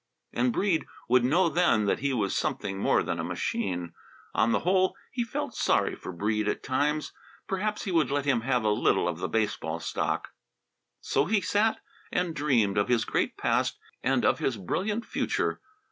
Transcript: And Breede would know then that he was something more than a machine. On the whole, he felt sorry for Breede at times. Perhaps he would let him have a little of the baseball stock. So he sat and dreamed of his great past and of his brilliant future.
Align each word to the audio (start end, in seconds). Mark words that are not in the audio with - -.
And 0.33 0.51
Breede 0.51 0.87
would 1.07 1.23
know 1.23 1.47
then 1.47 1.85
that 1.85 1.99
he 1.99 2.11
was 2.11 2.35
something 2.35 2.79
more 2.79 3.03
than 3.03 3.19
a 3.19 3.23
machine. 3.23 3.93
On 4.33 4.51
the 4.51 4.61
whole, 4.61 4.95
he 5.11 5.23
felt 5.23 5.53
sorry 5.53 5.93
for 5.95 6.11
Breede 6.11 6.47
at 6.47 6.63
times. 6.63 7.13
Perhaps 7.47 7.83
he 7.83 7.91
would 7.91 8.09
let 8.09 8.25
him 8.25 8.41
have 8.41 8.63
a 8.63 8.71
little 8.71 9.07
of 9.07 9.19
the 9.19 9.29
baseball 9.29 9.79
stock. 9.79 10.29
So 11.01 11.25
he 11.25 11.39
sat 11.39 11.81
and 12.11 12.33
dreamed 12.35 12.79
of 12.79 12.87
his 12.87 13.05
great 13.05 13.37
past 13.37 13.77
and 14.01 14.25
of 14.25 14.39
his 14.39 14.57
brilliant 14.57 15.05
future. 15.05 15.61